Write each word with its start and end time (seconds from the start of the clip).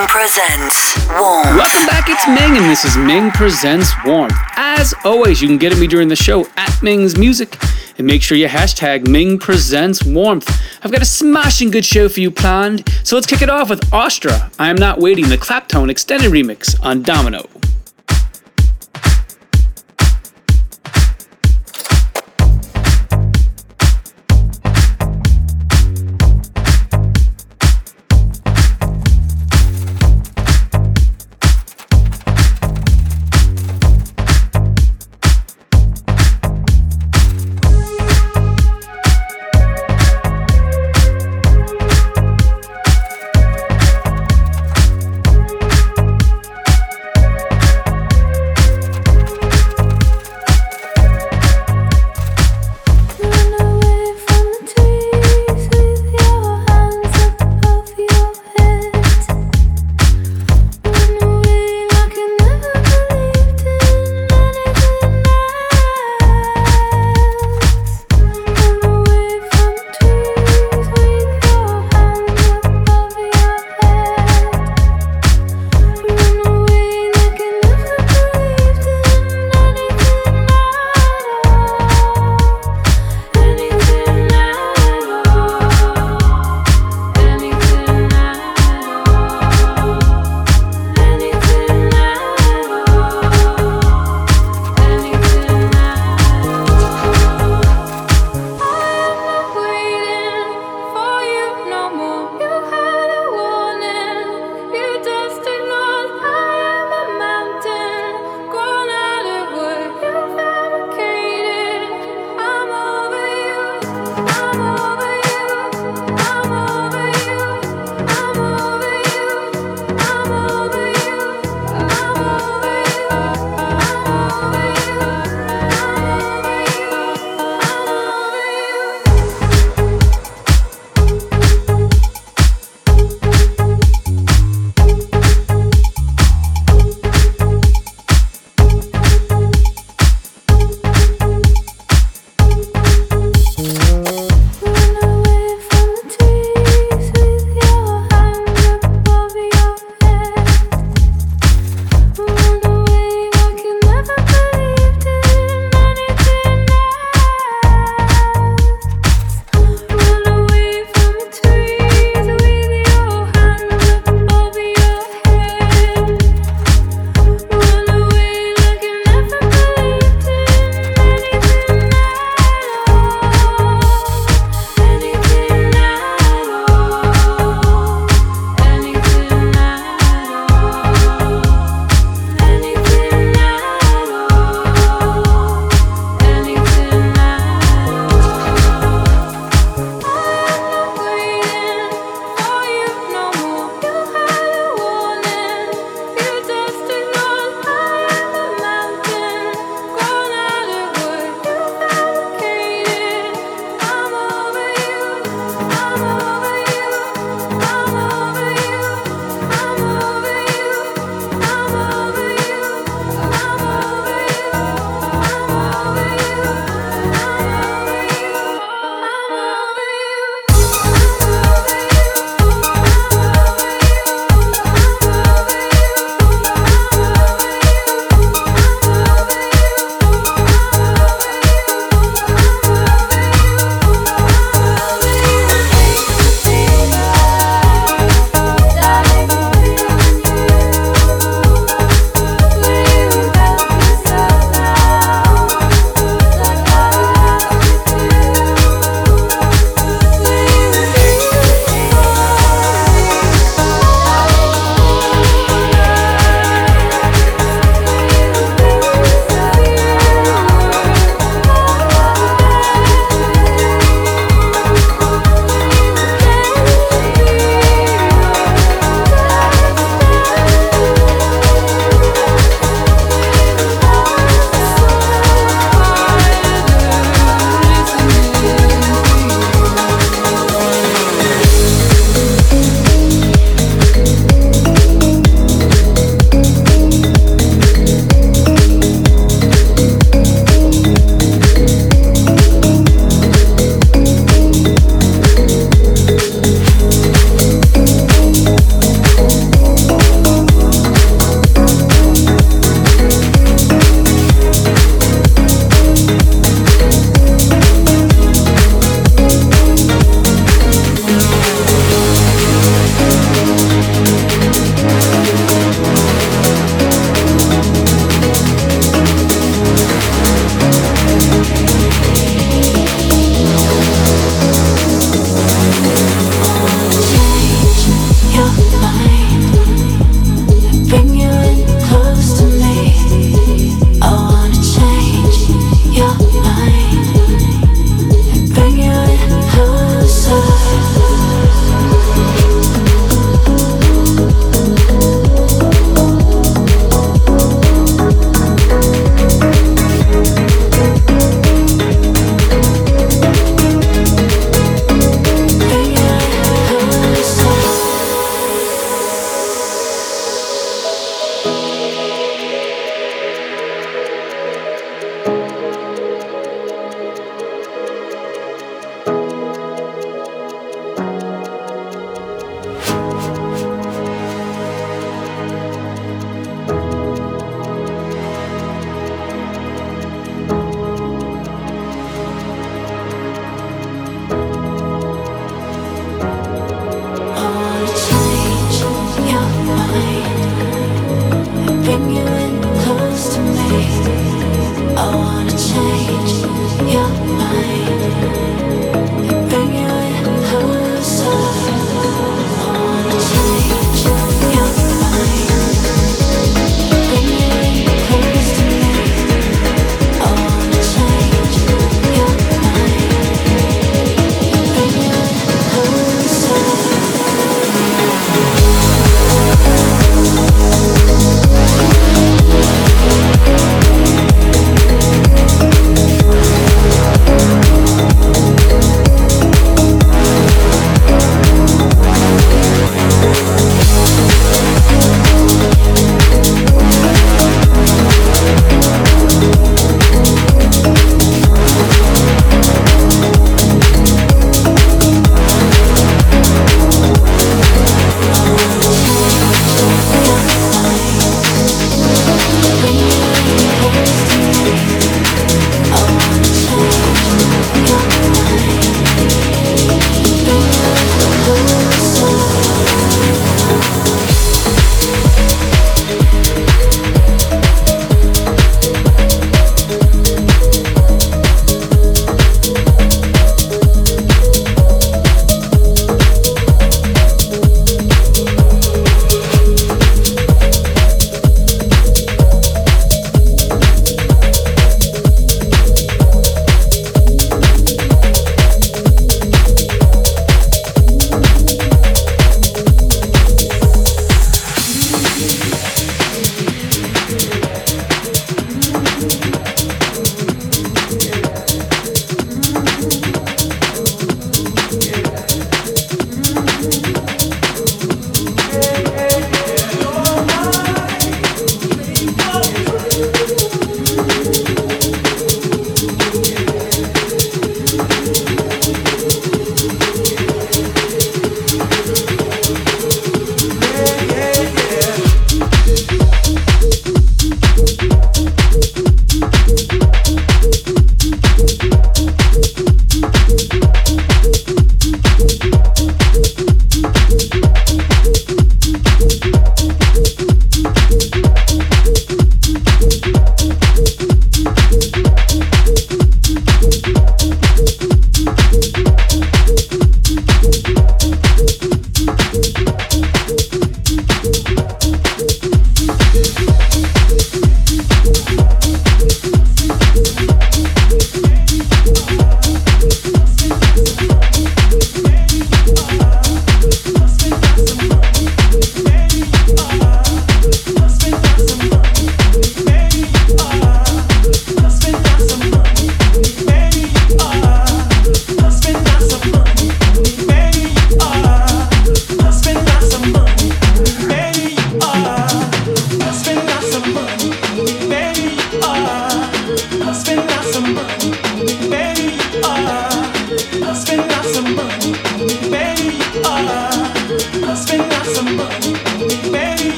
Ming 0.00 0.08
presents 0.08 0.96
Warmth. 1.10 1.56
Welcome 1.58 1.86
back, 1.86 2.08
it's 2.08 2.26
Ming, 2.26 2.56
and 2.56 2.70
this 2.70 2.86
is 2.86 2.96
Ming 2.96 3.30
Presents 3.32 3.92
Warmth. 4.06 4.32
As 4.56 4.94
always, 5.04 5.42
you 5.42 5.48
can 5.48 5.58
get 5.58 5.72
at 5.72 5.78
me 5.78 5.86
during 5.86 6.08
the 6.08 6.16
show 6.16 6.46
at 6.56 6.82
Ming's 6.82 7.18
Music, 7.18 7.58
and 7.98 8.06
make 8.06 8.22
sure 8.22 8.38
you 8.38 8.48
hashtag 8.48 9.06
Ming 9.06 9.38
Presents 9.38 10.02
Warmth. 10.02 10.48
I've 10.82 10.90
got 10.90 11.02
a 11.02 11.04
smashing 11.04 11.70
good 11.70 11.84
show 11.84 12.08
for 12.08 12.20
you 12.20 12.30
planned, 12.30 12.88
so 13.04 13.14
let's 13.14 13.26
kick 13.26 13.42
it 13.42 13.50
off 13.50 13.68
with 13.68 13.92
Astra. 13.92 14.50
I 14.58 14.70
Am 14.70 14.76
Not 14.76 15.00
Waiting, 15.00 15.28
the 15.28 15.36
Claptone 15.36 15.90
extended 15.90 16.32
remix 16.32 16.82
on 16.82 17.02
Domino. 17.02 17.46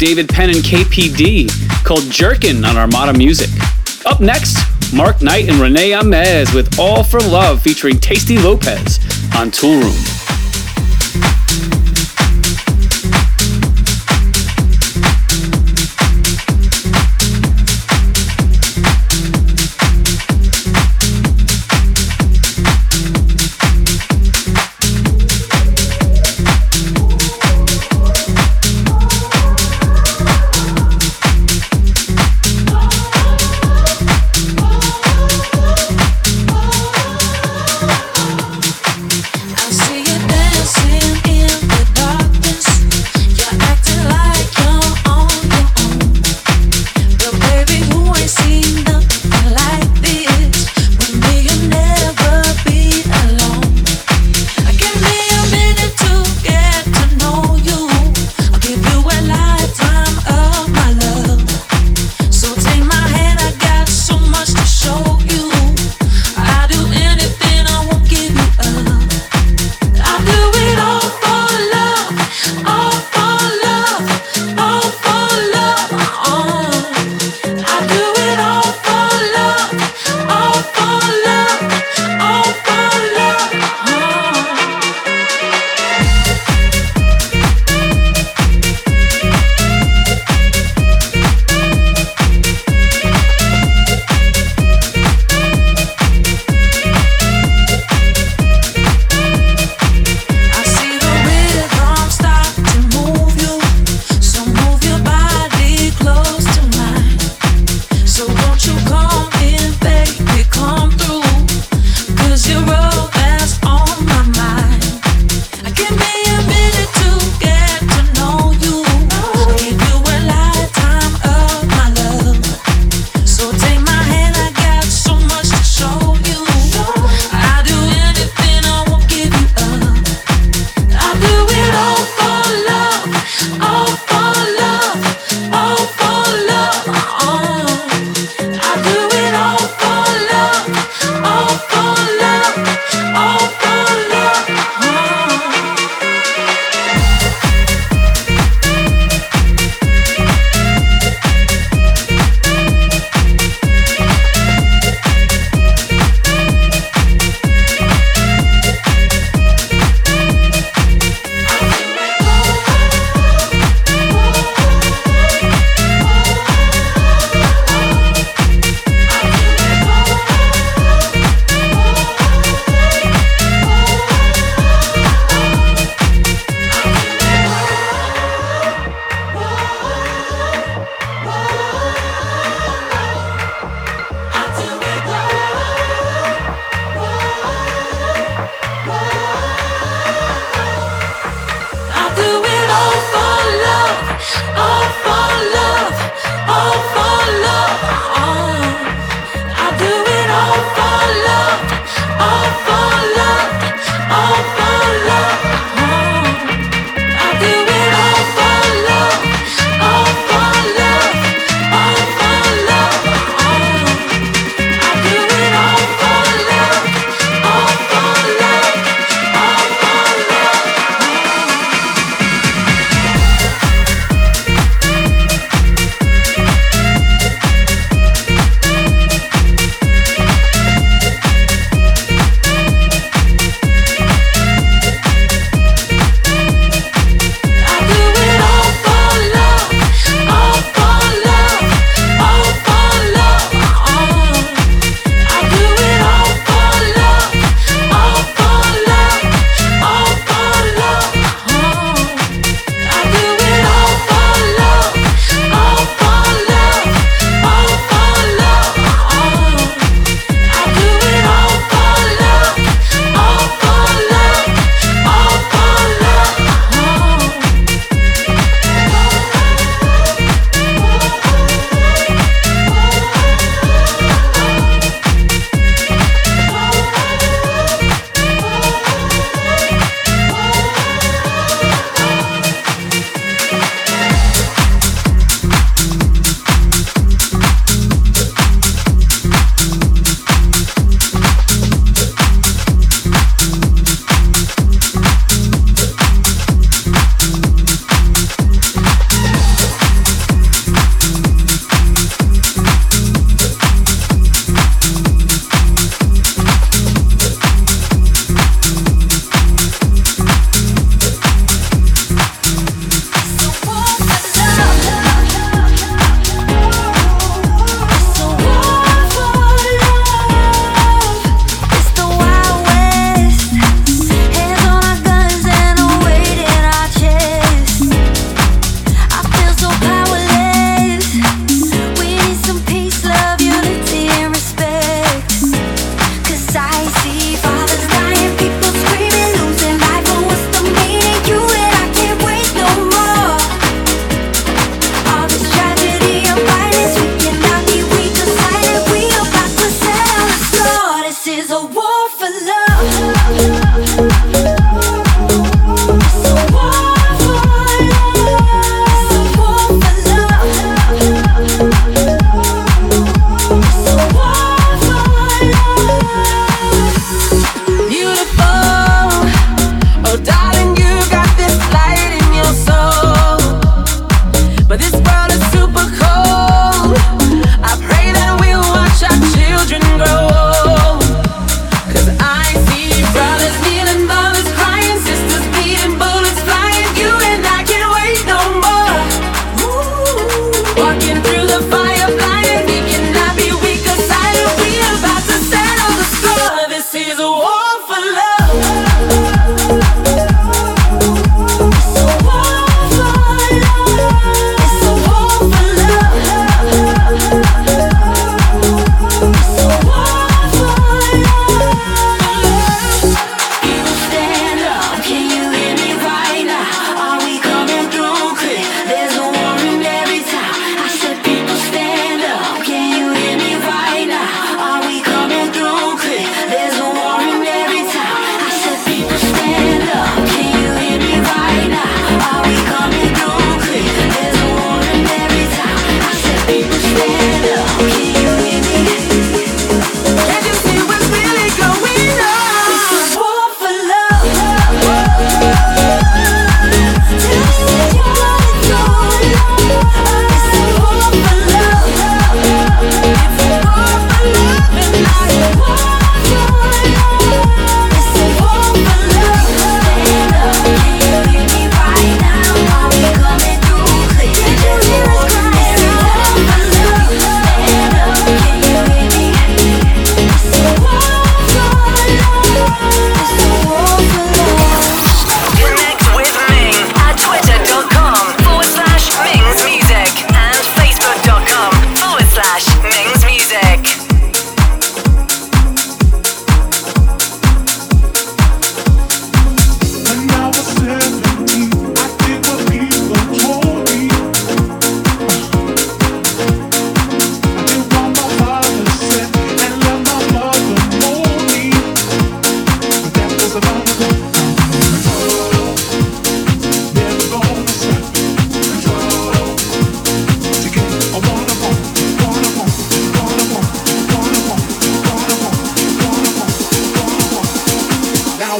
David 0.00 0.30
Penn 0.30 0.48
and 0.48 0.60
KPD 0.60 1.84
called 1.84 2.10
Jerkin 2.10 2.64
on 2.64 2.78
Armada 2.78 3.12
Music. 3.12 3.50
Up 4.06 4.18
next, 4.18 4.56
Mark 4.94 5.20
Knight 5.20 5.46
and 5.50 5.58
René 5.58 6.00
Amesz 6.00 6.54
with 6.54 6.78
All 6.78 7.04
for 7.04 7.20
Love 7.20 7.60
featuring 7.60 8.00
Tasty 8.00 8.38
Lopez 8.38 8.98
on 9.36 9.50
Toolroom. 9.50 9.92
I 9.92 10.09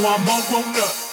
I 0.06 0.16
won't 0.26 0.48
grown 0.48 0.82
up. 0.82 1.09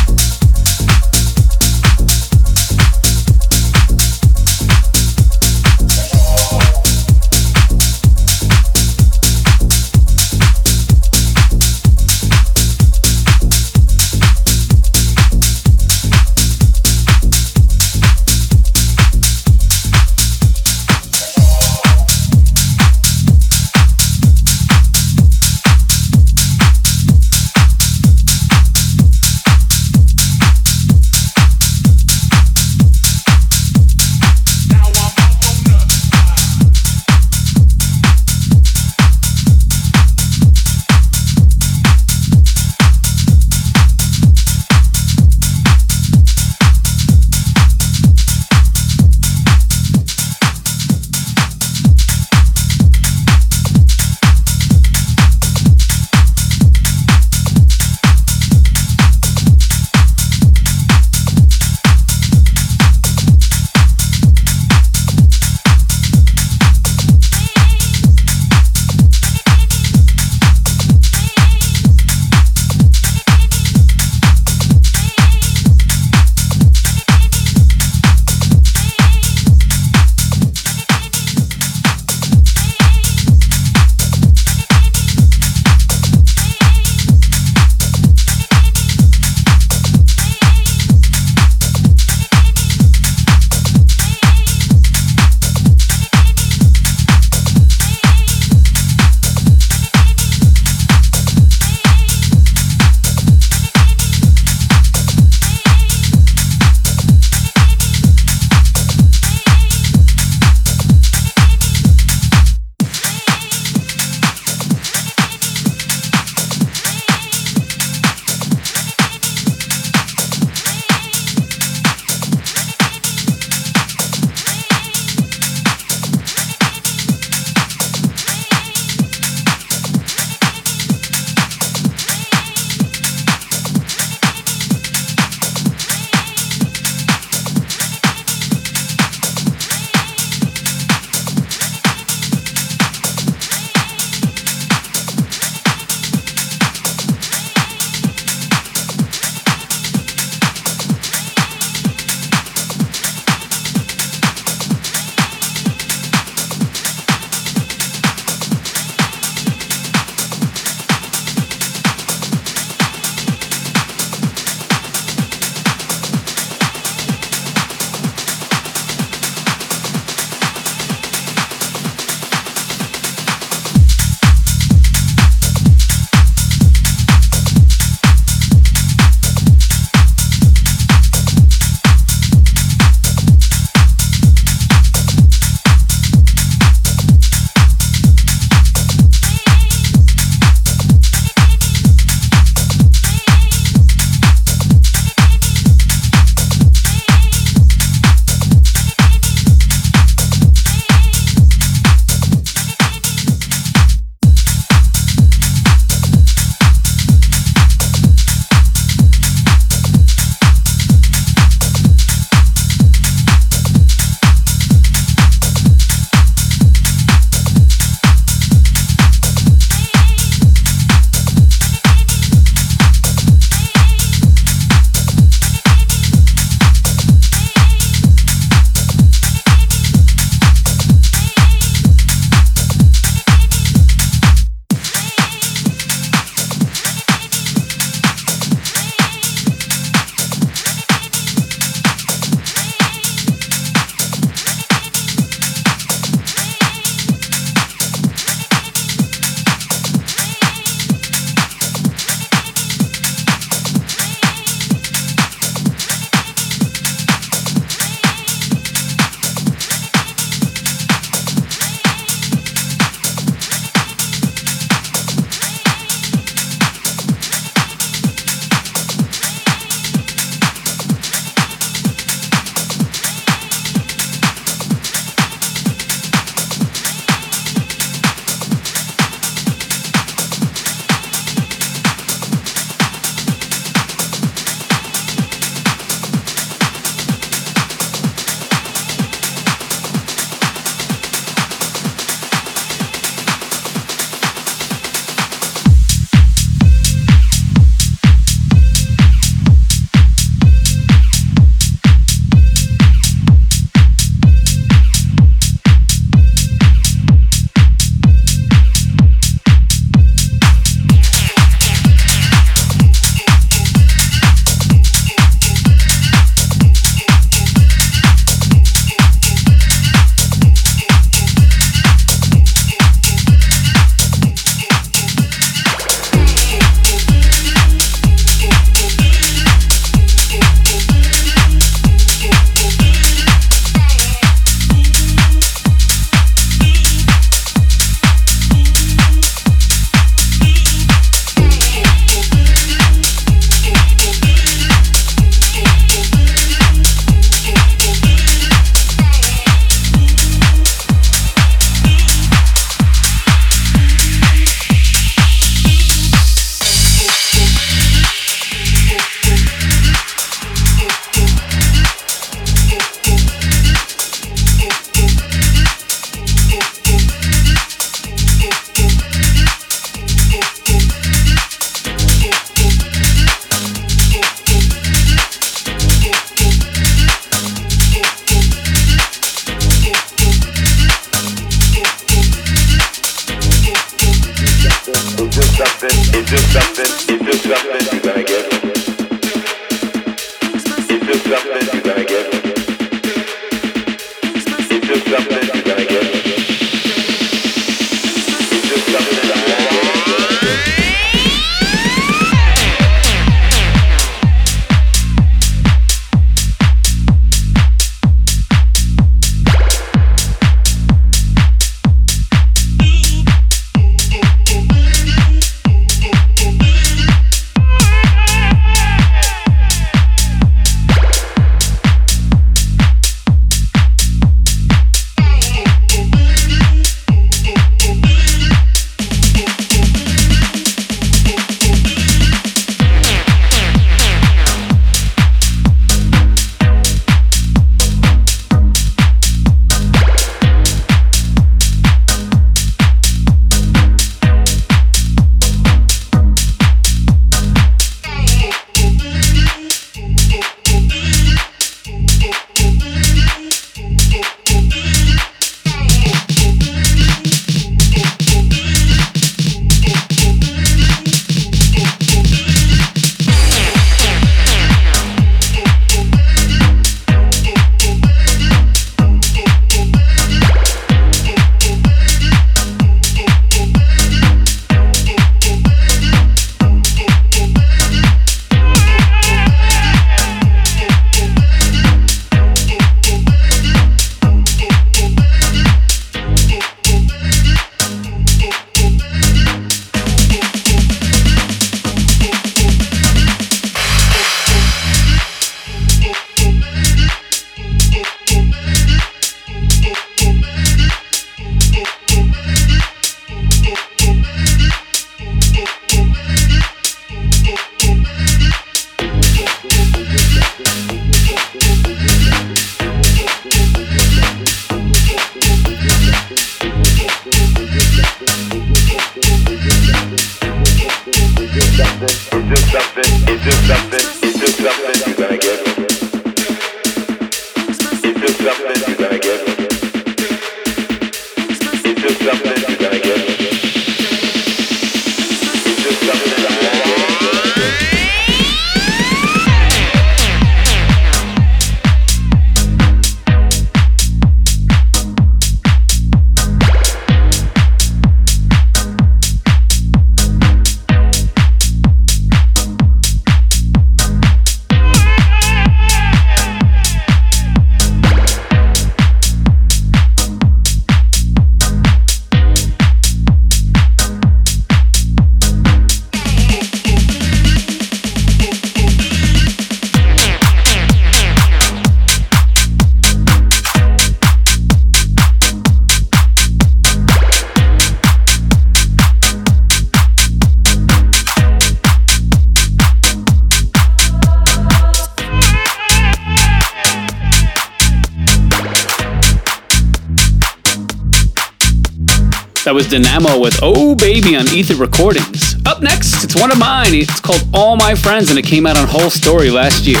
Dynamo 592.90 593.38
with 593.38 593.60
Oh 593.62 593.94
Baby 593.94 594.34
on 594.34 594.48
Ether 594.48 594.74
Recordings. 594.74 595.54
Up 595.64 595.80
next, 595.80 596.24
it's 596.24 596.34
one 596.34 596.50
of 596.50 596.58
mine. 596.58 596.92
It's 596.92 597.20
called 597.20 597.42
All 597.54 597.76
My 597.76 597.94
Friends 597.94 598.30
and 598.30 598.38
it 598.38 598.44
came 598.44 598.66
out 598.66 598.76
on 598.76 598.88
Whole 598.88 599.10
Story 599.10 599.48
last 599.48 599.86
year. 599.86 600.00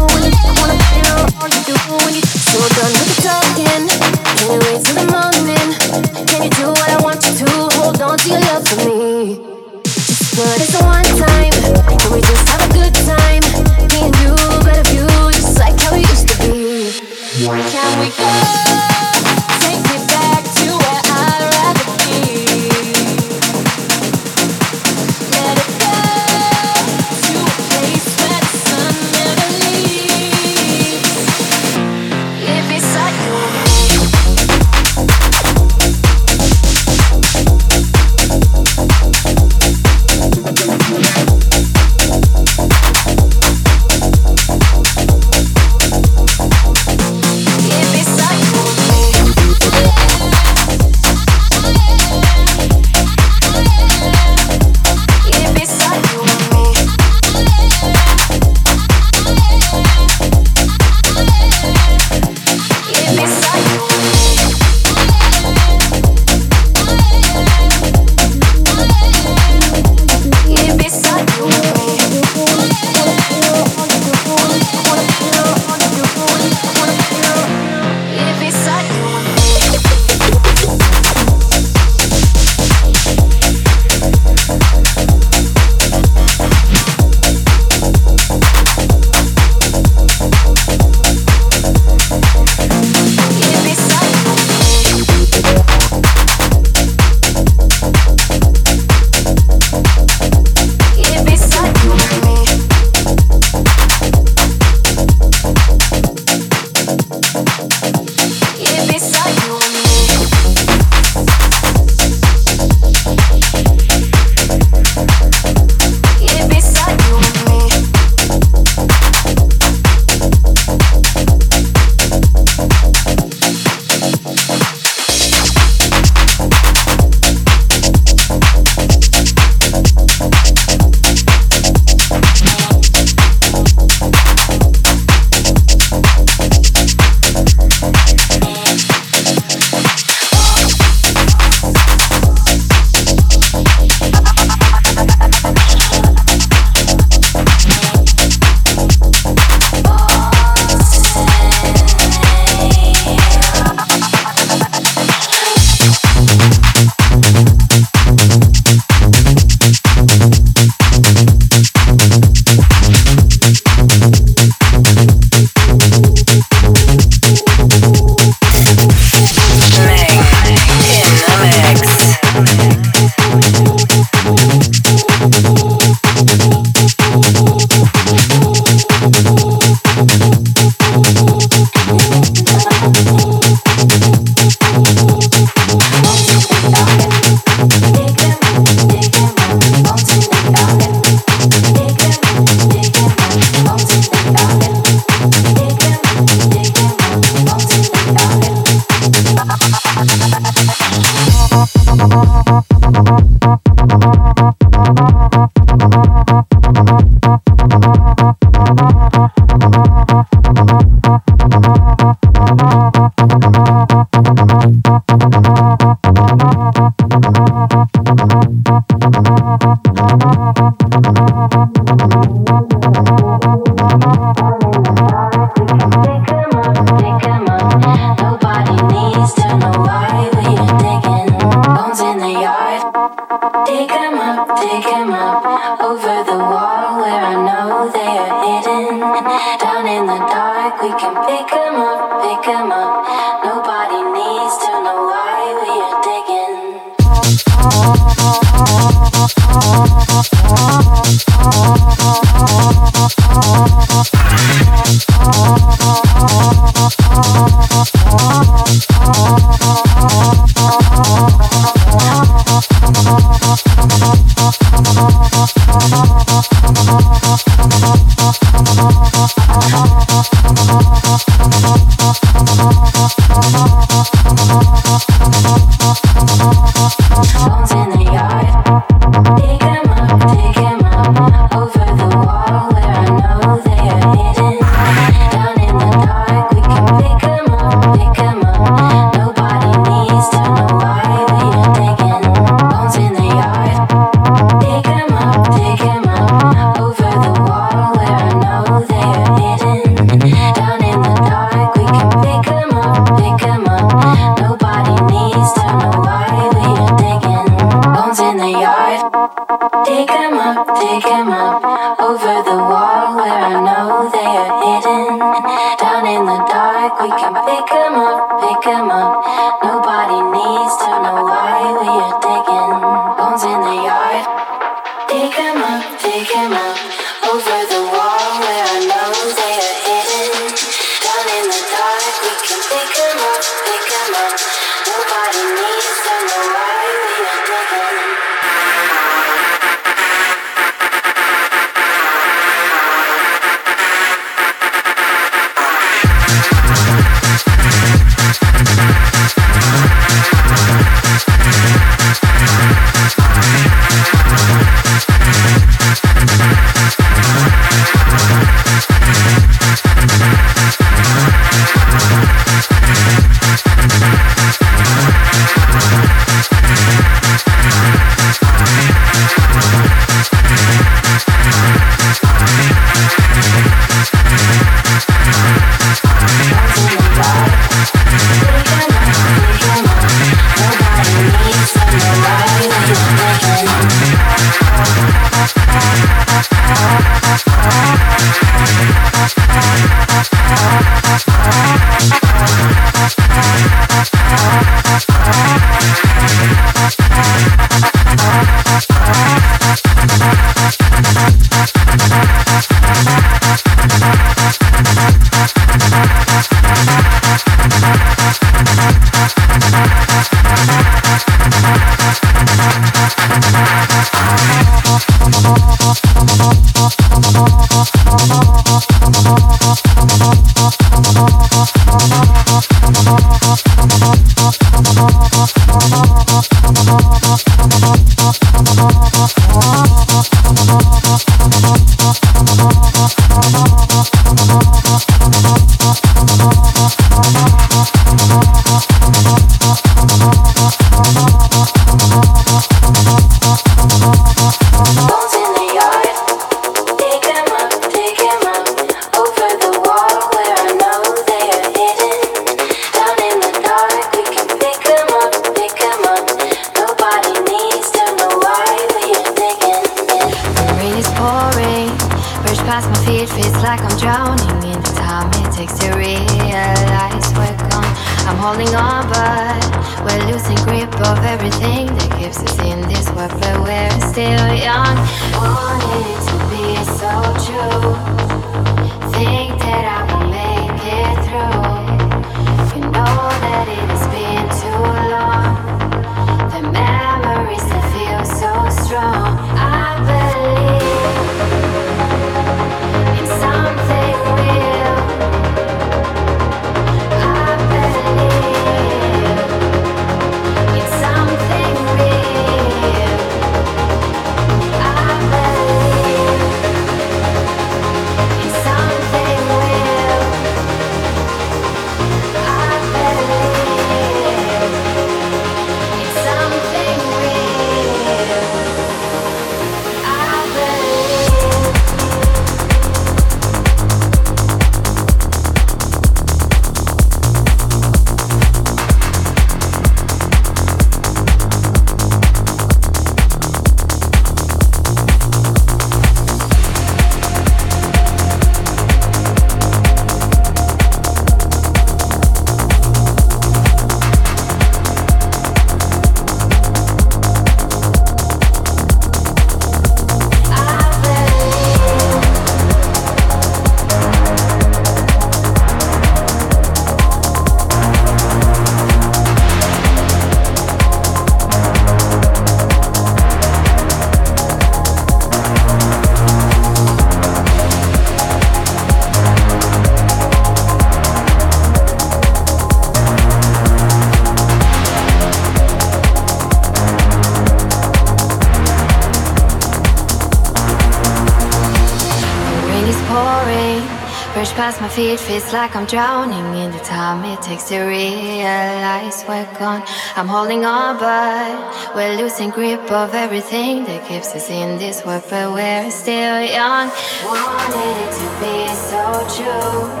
Feet, 585.01 585.19
feels 585.19 585.53
like 585.53 585.75
I'm 585.75 585.85
drowning 585.85 586.47
in 586.61 586.71
the 586.71 586.79
time 586.79 587.23
it 587.25 587.41
takes 587.41 587.63
to 587.69 587.79
realize 587.79 589.23
we're 589.27 589.51
gone. 589.57 589.83
I'm 590.15 590.27
holding 590.27 590.63
on, 590.65 590.99
but 590.99 591.95
we're 591.95 592.15
losing 592.17 592.49
grip 592.51 592.91
of 592.91 593.13
everything 593.13 593.83
that 593.85 594.07
keeps 594.07 594.35
us 594.35 594.49
in 594.49 594.77
this 594.77 595.03
world, 595.05 595.23
but 595.29 595.51
we're 595.53 595.89
still 595.91 596.41
young. 596.41 596.89
Wanted 597.25 597.95
it 598.05 598.11
to 598.19 598.27
be 598.41 598.57
so 598.89 599.03
true. 599.35 600.00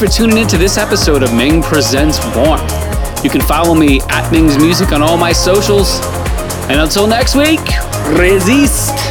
Much 0.00 0.10
for 0.10 0.14
tuning 0.14 0.38
in 0.38 0.46
to 0.46 0.58
this 0.58 0.76
episode 0.76 1.22
of 1.22 1.32
Ming 1.32 1.62
Presents 1.62 2.18
Warmth. 2.36 3.24
You 3.24 3.30
can 3.30 3.40
follow 3.40 3.74
me 3.74 4.00
at 4.08 4.30
Ming's 4.30 4.58
Music 4.58 4.92
on 4.92 5.00
all 5.00 5.16
my 5.16 5.32
socials. 5.32 6.00
And 6.68 6.80
until 6.80 7.06
next 7.06 7.34
week, 7.34 7.60
resist. 8.18 9.05